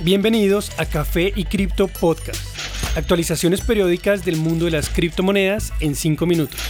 Bienvenidos 0.00 0.70
a 0.78 0.86
Café 0.86 1.32
y 1.34 1.44
Cripto 1.44 1.88
Podcast. 1.88 2.40
Actualizaciones 2.96 3.62
periódicas 3.62 4.24
del 4.24 4.36
mundo 4.36 4.66
de 4.66 4.70
las 4.70 4.90
criptomonedas 4.90 5.72
en 5.80 5.96
5 5.96 6.24
minutos. 6.24 6.60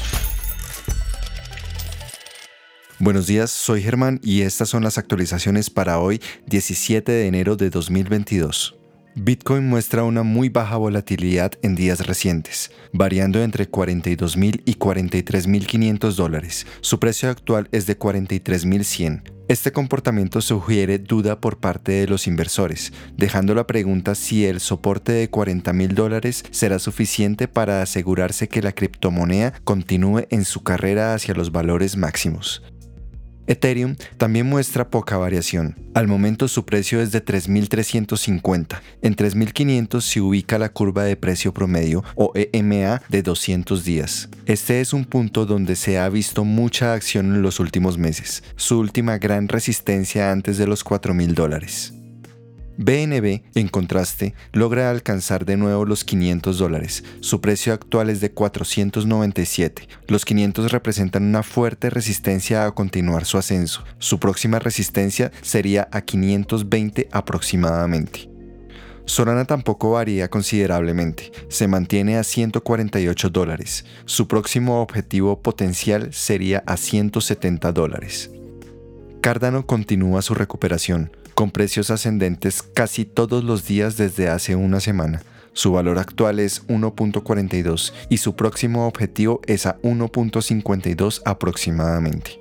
Buenos 2.98 3.26
días, 3.26 3.50
soy 3.50 3.82
Germán 3.82 4.18
y 4.24 4.40
estas 4.40 4.70
son 4.70 4.82
las 4.82 4.96
actualizaciones 4.96 5.68
para 5.68 6.00
hoy, 6.00 6.22
17 6.46 7.12
de 7.12 7.26
enero 7.26 7.56
de 7.56 7.68
2022. 7.68 8.76
Bitcoin 9.14 9.68
muestra 9.68 10.04
una 10.04 10.22
muy 10.22 10.48
baja 10.48 10.78
volatilidad 10.78 11.52
en 11.60 11.74
días 11.74 12.06
recientes, 12.06 12.70
variando 12.94 13.42
entre 13.42 13.70
42.000 13.70 14.62
y 14.64 14.74
43.500 14.76 16.14
dólares. 16.14 16.66
Su 16.80 16.98
precio 16.98 17.28
actual 17.28 17.68
es 17.72 17.84
de 17.84 17.98
43.100. 17.98 19.37
Este 19.48 19.72
comportamiento 19.72 20.42
sugiere 20.42 20.98
duda 20.98 21.40
por 21.40 21.56
parte 21.56 21.92
de 21.92 22.06
los 22.06 22.26
inversores, 22.26 22.92
dejando 23.16 23.54
la 23.54 23.66
pregunta 23.66 24.14
si 24.14 24.44
el 24.44 24.60
soporte 24.60 25.12
de 25.12 25.30
40.000 25.30 25.94
dólares 25.94 26.44
será 26.50 26.78
suficiente 26.78 27.48
para 27.48 27.80
asegurarse 27.80 28.48
que 28.48 28.60
la 28.60 28.72
criptomoneda 28.72 29.54
continúe 29.64 30.26
en 30.28 30.44
su 30.44 30.62
carrera 30.62 31.14
hacia 31.14 31.32
los 31.32 31.50
valores 31.50 31.96
máximos. 31.96 32.62
Ethereum 33.48 33.96
también 34.18 34.46
muestra 34.46 34.88
poca 34.90 35.16
variación. 35.16 35.74
Al 35.94 36.06
momento 36.06 36.46
su 36.46 36.64
precio 36.64 37.00
es 37.00 37.10
de 37.10 37.24
3.350. 37.24 38.80
En 39.02 39.16
3.500 39.16 40.00
se 40.00 40.20
ubica 40.20 40.58
la 40.58 40.68
curva 40.68 41.02
de 41.04 41.16
precio 41.16 41.52
promedio 41.52 42.04
o 42.14 42.32
EMA 42.34 43.02
de 43.08 43.22
200 43.22 43.84
días. 43.84 44.28
Este 44.46 44.80
es 44.80 44.92
un 44.92 45.04
punto 45.04 45.46
donde 45.46 45.74
se 45.74 45.98
ha 45.98 46.08
visto 46.08 46.44
mucha 46.44 46.92
acción 46.92 47.34
en 47.34 47.42
los 47.42 47.58
últimos 47.58 47.98
meses, 47.98 48.44
su 48.56 48.78
última 48.78 49.18
gran 49.18 49.48
resistencia 49.48 50.30
antes 50.30 50.58
de 50.58 50.66
los 50.66 50.84
4.000 50.84 51.34
dólares. 51.34 51.97
BNB, 52.80 53.42
en 53.56 53.66
contraste, 53.66 54.34
logra 54.52 54.88
alcanzar 54.88 55.44
de 55.44 55.56
nuevo 55.56 55.84
los 55.84 56.04
500 56.04 56.58
dólares. 56.58 57.02
Su 57.18 57.40
precio 57.40 57.72
actual 57.72 58.08
es 58.08 58.20
de 58.20 58.30
497. 58.30 59.88
Los 60.06 60.24
500 60.24 60.70
representan 60.70 61.24
una 61.24 61.42
fuerte 61.42 61.90
resistencia 61.90 62.64
a 62.64 62.70
continuar 62.70 63.24
su 63.24 63.36
ascenso. 63.36 63.82
Su 63.98 64.20
próxima 64.20 64.60
resistencia 64.60 65.32
sería 65.42 65.88
a 65.90 66.02
520 66.02 67.08
aproximadamente. 67.10 68.30
Solana 69.06 69.44
tampoco 69.44 69.92
varía 69.92 70.28
considerablemente, 70.28 71.32
se 71.48 71.66
mantiene 71.66 72.16
a 72.16 72.22
148 72.22 73.30
dólares. 73.30 73.86
Su 74.04 74.28
próximo 74.28 74.82
objetivo 74.82 75.42
potencial 75.42 76.12
sería 76.12 76.62
a 76.64 76.76
170 76.76 77.72
dólares. 77.72 78.30
Cardano 79.20 79.66
continúa 79.66 80.22
su 80.22 80.34
recuperación, 80.34 81.10
con 81.38 81.52
precios 81.52 81.92
ascendentes 81.92 82.64
casi 82.64 83.04
todos 83.04 83.44
los 83.44 83.64
días 83.64 83.96
desde 83.96 84.28
hace 84.28 84.56
una 84.56 84.80
semana. 84.80 85.22
Su 85.52 85.70
valor 85.70 86.00
actual 86.00 86.40
es 86.40 86.66
1.42 86.66 87.92
y 88.08 88.16
su 88.16 88.34
próximo 88.34 88.88
objetivo 88.88 89.40
es 89.46 89.64
a 89.64 89.78
1.52 89.82 91.22
aproximadamente. 91.24 92.40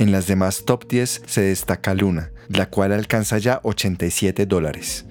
En 0.00 0.10
las 0.10 0.26
demás 0.26 0.64
top 0.64 0.88
10 0.88 1.22
se 1.26 1.42
destaca 1.42 1.94
Luna, 1.94 2.32
la 2.48 2.68
cual 2.68 2.90
alcanza 2.90 3.38
ya 3.38 3.60
87 3.62 4.46
dólares. 4.46 5.04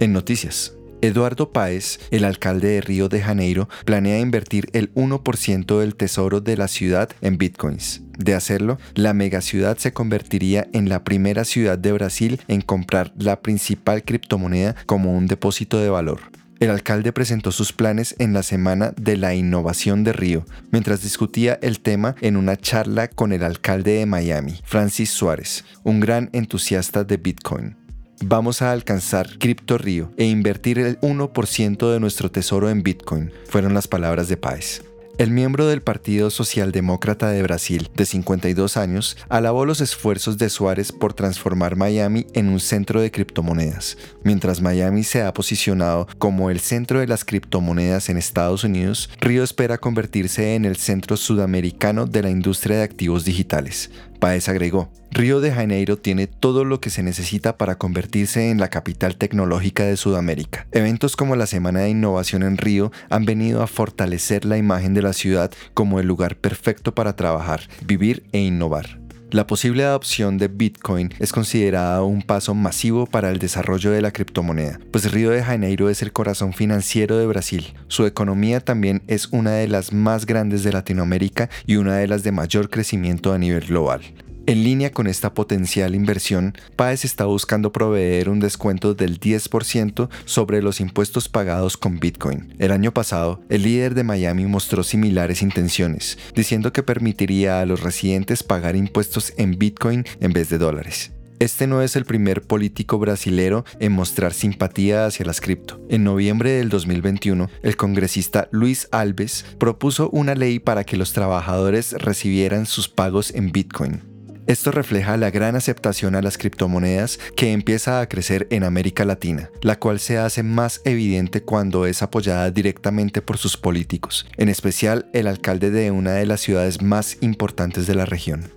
En 0.00 0.12
noticias, 0.12 0.74
Eduardo 1.00 1.52
Páez, 1.52 2.00
el 2.10 2.24
alcalde 2.24 2.68
de 2.68 2.80
Río 2.80 3.08
de 3.08 3.20
Janeiro, 3.20 3.68
planea 3.84 4.18
invertir 4.18 4.68
el 4.72 4.92
1% 4.94 5.78
del 5.78 5.94
tesoro 5.94 6.40
de 6.40 6.56
la 6.56 6.68
ciudad 6.68 7.10
en 7.20 7.38
bitcoins. 7.38 8.02
De 8.18 8.34
hacerlo, 8.34 8.78
la 8.94 9.14
megaciudad 9.14 9.78
se 9.78 9.92
convertiría 9.92 10.66
en 10.72 10.88
la 10.88 11.04
primera 11.04 11.44
ciudad 11.44 11.78
de 11.78 11.92
Brasil 11.92 12.40
en 12.48 12.62
comprar 12.62 13.12
la 13.16 13.40
principal 13.42 14.02
criptomoneda 14.02 14.74
como 14.86 15.16
un 15.16 15.28
depósito 15.28 15.78
de 15.78 15.88
valor. 15.88 16.20
El 16.58 16.70
alcalde 16.70 17.12
presentó 17.12 17.52
sus 17.52 17.72
planes 17.72 18.16
en 18.18 18.32
la 18.32 18.42
Semana 18.42 18.92
de 18.96 19.16
la 19.16 19.32
Innovación 19.36 20.02
de 20.02 20.12
Río, 20.12 20.44
mientras 20.72 21.02
discutía 21.02 21.56
el 21.62 21.78
tema 21.78 22.16
en 22.20 22.36
una 22.36 22.56
charla 22.56 23.06
con 23.06 23.32
el 23.32 23.44
alcalde 23.44 23.92
de 23.92 24.06
Miami, 24.06 24.60
Francis 24.64 25.10
Suárez, 25.10 25.64
un 25.84 26.00
gran 26.00 26.30
entusiasta 26.32 27.04
de 27.04 27.16
Bitcoin. 27.16 27.76
Vamos 28.20 28.62
a 28.62 28.72
alcanzar 28.72 29.38
Crypto 29.38 29.78
Río 29.78 30.12
e 30.16 30.24
invertir 30.24 30.80
el 30.80 30.98
1% 31.00 31.92
de 31.92 32.00
nuestro 32.00 32.30
tesoro 32.30 32.68
en 32.68 32.82
Bitcoin, 32.82 33.32
fueron 33.46 33.74
las 33.74 33.86
palabras 33.86 34.28
de 34.28 34.36
Páez. 34.36 34.82
El 35.18 35.32
miembro 35.32 35.66
del 35.66 35.82
Partido 35.82 36.30
Socialdemócrata 36.30 37.28
de 37.30 37.42
Brasil, 37.42 37.90
de 37.96 38.06
52 38.06 38.76
años, 38.76 39.16
alabó 39.28 39.64
los 39.64 39.80
esfuerzos 39.80 40.38
de 40.38 40.48
Suárez 40.48 40.92
por 40.92 41.12
transformar 41.12 41.74
Miami 41.74 42.24
en 42.34 42.48
un 42.48 42.60
centro 42.60 43.00
de 43.00 43.10
criptomonedas. 43.10 43.98
Mientras 44.22 44.60
Miami 44.60 45.02
se 45.02 45.22
ha 45.22 45.34
posicionado 45.34 46.06
como 46.18 46.50
el 46.50 46.60
centro 46.60 47.00
de 47.00 47.08
las 47.08 47.24
criptomonedas 47.24 48.10
en 48.10 48.16
Estados 48.16 48.62
Unidos, 48.62 49.10
Río 49.20 49.42
espera 49.42 49.78
convertirse 49.78 50.54
en 50.54 50.64
el 50.64 50.76
centro 50.76 51.16
sudamericano 51.16 52.06
de 52.06 52.22
la 52.22 52.30
industria 52.30 52.76
de 52.76 52.84
activos 52.84 53.24
digitales. 53.24 53.90
Paez 54.18 54.48
agregó, 54.48 54.90
Río 55.10 55.40
de 55.40 55.52
Janeiro 55.52 55.96
tiene 55.96 56.26
todo 56.26 56.64
lo 56.64 56.80
que 56.80 56.90
se 56.90 57.02
necesita 57.02 57.56
para 57.56 57.78
convertirse 57.78 58.50
en 58.50 58.58
la 58.58 58.68
capital 58.68 59.16
tecnológica 59.16 59.84
de 59.84 59.96
Sudamérica. 59.96 60.66
Eventos 60.72 61.16
como 61.16 61.36
la 61.36 61.46
Semana 61.46 61.80
de 61.80 61.90
Innovación 61.90 62.42
en 62.42 62.56
Río 62.56 62.92
han 63.08 63.24
venido 63.24 63.62
a 63.62 63.66
fortalecer 63.66 64.44
la 64.44 64.58
imagen 64.58 64.94
de 64.94 65.02
la 65.02 65.12
ciudad 65.12 65.50
como 65.74 66.00
el 66.00 66.06
lugar 66.06 66.36
perfecto 66.36 66.94
para 66.94 67.16
trabajar, 67.16 67.62
vivir 67.84 68.24
e 68.32 68.40
innovar. 68.40 69.00
La 69.30 69.46
posible 69.46 69.84
adopción 69.84 70.38
de 70.38 70.48
Bitcoin 70.48 71.12
es 71.18 71.32
considerada 71.32 72.02
un 72.02 72.22
paso 72.22 72.54
masivo 72.54 73.04
para 73.04 73.30
el 73.30 73.38
desarrollo 73.38 73.90
de 73.90 74.00
la 74.00 74.10
criptomoneda, 74.10 74.80
pues 74.90 75.12
Río 75.12 75.28
de 75.30 75.42
Janeiro 75.42 75.90
es 75.90 76.00
el 76.00 76.14
corazón 76.14 76.54
financiero 76.54 77.18
de 77.18 77.26
Brasil. 77.26 77.74
Su 77.88 78.06
economía 78.06 78.60
también 78.60 79.02
es 79.06 79.26
una 79.26 79.52
de 79.52 79.68
las 79.68 79.92
más 79.92 80.24
grandes 80.24 80.64
de 80.64 80.72
Latinoamérica 80.72 81.50
y 81.66 81.76
una 81.76 81.96
de 81.96 82.08
las 82.08 82.22
de 82.22 82.32
mayor 82.32 82.70
crecimiento 82.70 83.34
a 83.34 83.38
nivel 83.38 83.66
global. 83.66 84.00
En 84.48 84.64
línea 84.64 84.92
con 84.92 85.08
esta 85.08 85.34
potencial 85.34 85.94
inversión, 85.94 86.56
Páez 86.74 87.04
está 87.04 87.26
buscando 87.26 87.70
proveer 87.70 88.30
un 88.30 88.40
descuento 88.40 88.94
del 88.94 89.20
10% 89.20 90.08
sobre 90.24 90.62
los 90.62 90.80
impuestos 90.80 91.28
pagados 91.28 91.76
con 91.76 92.00
Bitcoin. 92.00 92.54
El 92.58 92.72
año 92.72 92.94
pasado, 92.94 93.42
el 93.50 93.64
líder 93.64 93.94
de 93.94 94.04
Miami 94.04 94.46
mostró 94.46 94.84
similares 94.84 95.42
intenciones, 95.42 96.16
diciendo 96.34 96.72
que 96.72 96.82
permitiría 96.82 97.60
a 97.60 97.66
los 97.66 97.82
residentes 97.82 98.42
pagar 98.42 98.74
impuestos 98.74 99.34
en 99.36 99.58
Bitcoin 99.58 100.06
en 100.18 100.32
vez 100.32 100.48
de 100.48 100.56
dólares. 100.56 101.12
Este 101.40 101.66
no 101.66 101.82
es 101.82 101.94
el 101.94 102.06
primer 102.06 102.40
político 102.40 102.98
brasilero 102.98 103.66
en 103.80 103.92
mostrar 103.92 104.32
simpatía 104.32 105.04
hacia 105.04 105.26
las 105.26 105.42
cripto. 105.42 105.78
En 105.90 106.04
noviembre 106.04 106.52
del 106.52 106.70
2021, 106.70 107.50
el 107.62 107.76
congresista 107.76 108.48
Luis 108.50 108.88
Alves 108.92 109.44
propuso 109.58 110.08
una 110.08 110.34
ley 110.34 110.58
para 110.58 110.84
que 110.84 110.96
los 110.96 111.12
trabajadores 111.12 111.92
recibieran 111.92 112.64
sus 112.64 112.88
pagos 112.88 113.34
en 113.34 113.52
Bitcoin. 113.52 114.17
Esto 114.48 114.70
refleja 114.70 115.18
la 115.18 115.30
gran 115.30 115.56
aceptación 115.56 116.14
a 116.14 116.22
las 116.22 116.38
criptomonedas 116.38 117.18
que 117.36 117.52
empieza 117.52 118.00
a 118.00 118.08
crecer 118.08 118.46
en 118.50 118.64
América 118.64 119.04
Latina, 119.04 119.50
la 119.60 119.78
cual 119.78 120.00
se 120.00 120.16
hace 120.16 120.42
más 120.42 120.80
evidente 120.86 121.42
cuando 121.42 121.84
es 121.84 122.00
apoyada 122.00 122.50
directamente 122.50 123.20
por 123.20 123.36
sus 123.36 123.58
políticos, 123.58 124.26
en 124.38 124.48
especial 124.48 125.10
el 125.12 125.26
alcalde 125.26 125.70
de 125.70 125.90
una 125.90 126.12
de 126.12 126.24
las 126.24 126.40
ciudades 126.40 126.80
más 126.80 127.18
importantes 127.20 127.86
de 127.86 127.94
la 127.94 128.06
región. 128.06 128.50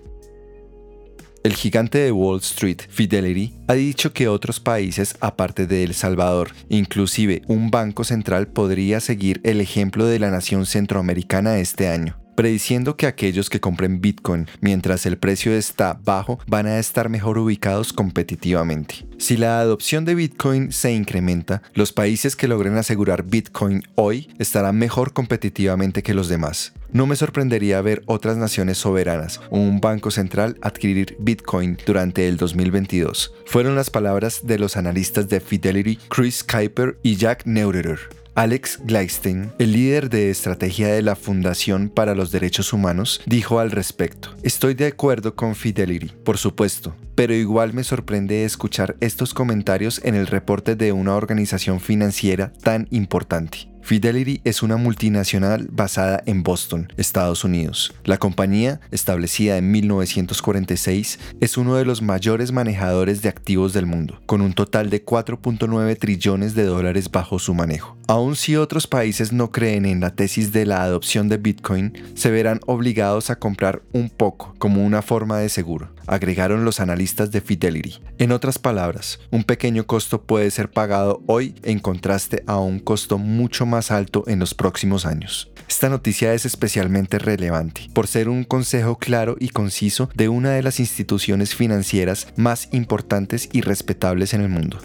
El 1.43 1.55
gigante 1.55 1.97
de 1.97 2.13
Wall 2.13 2.39
Street, 2.39 2.83
Fidelity, 2.87 3.53
ha 3.67 3.73
dicho 3.73 4.13
que 4.13 4.29
otros 4.29 4.61
países, 4.61 5.17
aparte 5.19 5.67
de 5.67 5.83
El 5.83 5.93
Salvador, 5.93 6.51
inclusive 6.69 7.41
un 7.47 7.69
banco 7.69 8.05
central, 8.05 8.47
podría 8.47 9.01
seguir 9.01 9.41
el 9.43 9.59
ejemplo 9.59 10.05
de 10.05 10.19
la 10.19 10.31
nación 10.31 10.65
centroamericana 10.65 11.59
este 11.59 11.89
año 11.89 12.20
prediciendo 12.35 12.97
que 12.97 13.07
aquellos 13.07 13.49
que 13.49 13.59
compren 13.59 14.01
Bitcoin 14.01 14.47
mientras 14.59 15.05
el 15.05 15.17
precio 15.17 15.53
está 15.53 15.99
bajo 16.03 16.39
van 16.47 16.67
a 16.67 16.79
estar 16.79 17.09
mejor 17.09 17.37
ubicados 17.37 17.93
competitivamente. 17.93 19.05
Si 19.17 19.37
la 19.37 19.59
adopción 19.59 20.05
de 20.05 20.15
Bitcoin 20.15 20.71
se 20.71 20.91
incrementa, 20.93 21.61
los 21.73 21.91
países 21.91 22.35
que 22.35 22.47
logren 22.47 22.77
asegurar 22.77 23.23
Bitcoin 23.23 23.83
hoy 23.95 24.33
estarán 24.39 24.77
mejor 24.77 25.13
competitivamente 25.13 26.03
que 26.03 26.13
los 26.13 26.27
demás. 26.27 26.73
No 26.93 27.05
me 27.05 27.15
sorprendería 27.15 27.81
ver 27.81 28.03
otras 28.05 28.35
naciones 28.35 28.77
soberanas 28.77 29.39
o 29.49 29.57
un 29.57 29.79
banco 29.79 30.11
central 30.11 30.57
adquirir 30.61 31.15
Bitcoin 31.19 31.77
durante 31.85 32.27
el 32.27 32.35
2022. 32.35 33.33
Fueron 33.45 33.75
las 33.75 33.89
palabras 33.89 34.41
de 34.43 34.59
los 34.59 34.75
analistas 34.75 35.29
de 35.29 35.39
Fidelity, 35.39 35.97
Chris 36.09 36.43
Kuiper 36.43 36.97
y 37.01 37.15
Jack 37.15 37.45
Neurerer. 37.45 38.20
Alex 38.33 38.79
Gleistein, 38.85 39.51
el 39.59 39.73
líder 39.73 40.09
de 40.09 40.29
estrategia 40.29 40.87
de 40.87 41.01
la 41.01 41.17
Fundación 41.17 41.89
para 41.89 42.15
los 42.15 42.31
Derechos 42.31 42.71
Humanos, 42.71 43.21
dijo 43.25 43.59
al 43.59 43.71
respecto, 43.71 44.35
estoy 44.41 44.73
de 44.73 44.87
acuerdo 44.87 45.35
con 45.35 45.53
Fidelity, 45.53 46.13
por 46.23 46.37
supuesto, 46.37 46.95
pero 47.21 47.35
igual 47.35 47.71
me 47.75 47.83
sorprende 47.83 48.45
escuchar 48.45 48.95
estos 48.99 49.35
comentarios 49.35 50.01
en 50.03 50.15
el 50.15 50.25
reporte 50.25 50.75
de 50.75 50.91
una 50.91 51.13
organización 51.13 51.79
financiera 51.79 52.51
tan 52.63 52.87
importante. 52.89 53.69
Fidelity 53.83 54.41
es 54.43 54.63
una 54.63 54.77
multinacional 54.77 55.67
basada 55.71 56.21
en 56.25 56.43
Boston, 56.43 56.91
Estados 56.97 57.43
Unidos. 57.43 57.93
La 58.05 58.17
compañía, 58.17 58.79
establecida 58.91 59.57
en 59.57 59.71
1946, 59.71 61.19
es 61.39 61.57
uno 61.57 61.75
de 61.75 61.85
los 61.85 62.01
mayores 62.01 62.51
manejadores 62.51 63.21
de 63.21 63.29
activos 63.29 63.73
del 63.73 63.85
mundo, 63.85 64.21
con 64.25 64.41
un 64.41 64.53
total 64.53 64.89
de 64.89 65.03
4.9 65.03 65.97
trillones 65.97 66.55
de 66.55 66.65
dólares 66.65 67.09
bajo 67.11 67.39
su 67.39 67.53
manejo. 67.53 67.97
Aun 68.07 68.35
si 68.35 68.55
otros 68.55 68.87
países 68.87 69.31
no 69.31 69.51
creen 69.51 69.85
en 69.85 69.99
la 69.99 70.15
tesis 70.15 70.51
de 70.51 70.65
la 70.65 70.83
adopción 70.83 71.27
de 71.27 71.37
Bitcoin, 71.37 71.93
se 72.13 72.29
verán 72.29 72.59
obligados 72.67 73.29
a 73.29 73.37
comprar 73.37 73.81
un 73.93 74.09
poco 74.09 74.53
como 74.57 74.85
una 74.85 75.01
forma 75.01 75.37
de 75.39 75.49
seguro, 75.49 75.93
agregaron 76.11 76.65
los 76.65 76.79
analistas 76.79 77.31
de 77.31 77.41
Fidelity. 77.41 77.99
En 78.19 78.31
otras 78.31 78.59
palabras, 78.59 79.19
un 79.31 79.43
pequeño 79.43 79.87
costo 79.87 80.21
puede 80.21 80.51
ser 80.51 80.69
pagado 80.69 81.23
hoy 81.25 81.55
en 81.63 81.79
contraste 81.79 82.43
a 82.45 82.59
un 82.59 82.79
costo 82.79 83.17
mucho 83.17 83.65
más 83.65 83.89
alto 83.89 84.23
en 84.27 84.37
los 84.37 84.53
próximos 84.53 85.05
años. 85.05 85.51
Esta 85.67 85.87
noticia 85.87 86.33
es 86.33 86.45
especialmente 86.45 87.17
relevante 87.17 87.87
por 87.93 88.07
ser 88.07 88.27
un 88.27 88.43
consejo 88.43 88.97
claro 88.97 89.37
y 89.39 89.49
conciso 89.49 90.09
de 90.13 90.27
una 90.27 90.51
de 90.51 90.61
las 90.61 90.81
instituciones 90.81 91.55
financieras 91.55 92.27
más 92.35 92.67
importantes 92.73 93.49
y 93.53 93.61
respetables 93.61 94.33
en 94.33 94.41
el 94.41 94.49
mundo. 94.49 94.79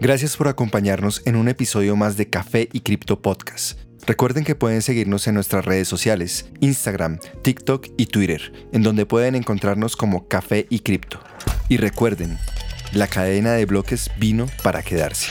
Gracias 0.00 0.36
por 0.36 0.48
acompañarnos 0.48 1.22
en 1.24 1.36
un 1.36 1.48
episodio 1.48 1.96
más 1.96 2.18
de 2.18 2.28
Café 2.28 2.68
y 2.72 2.80
Cripto 2.80 3.22
Podcast. 3.22 3.78
Recuerden 4.06 4.44
que 4.44 4.54
pueden 4.54 4.82
seguirnos 4.82 5.26
en 5.28 5.34
nuestras 5.34 5.64
redes 5.64 5.88
sociales, 5.88 6.50
Instagram, 6.60 7.18
TikTok 7.40 7.86
y 7.96 8.06
Twitter, 8.06 8.52
en 8.72 8.82
donde 8.82 9.06
pueden 9.06 9.34
encontrarnos 9.34 9.96
como 9.96 10.28
Café 10.28 10.66
y 10.68 10.80
Cripto. 10.80 11.20
Y 11.70 11.78
recuerden, 11.78 12.38
la 12.92 13.06
cadena 13.06 13.52
de 13.52 13.64
bloques 13.64 14.10
vino 14.18 14.46
para 14.62 14.82
quedarse. 14.82 15.30